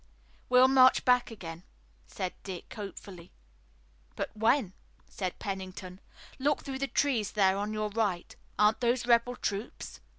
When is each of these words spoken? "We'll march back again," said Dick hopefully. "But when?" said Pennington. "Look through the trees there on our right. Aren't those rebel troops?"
"We'll 0.49 0.67
march 0.67 1.05
back 1.05 1.29
again," 1.29 1.61
said 2.07 2.33
Dick 2.43 2.73
hopefully. 2.73 3.31
"But 4.15 4.35
when?" 4.35 4.73
said 5.07 5.37
Pennington. 5.37 5.99
"Look 6.39 6.63
through 6.63 6.79
the 6.79 6.87
trees 6.87 7.33
there 7.33 7.55
on 7.55 7.77
our 7.77 7.89
right. 7.89 8.35
Aren't 8.57 8.79
those 8.79 9.05
rebel 9.05 9.35
troops?" 9.35 9.99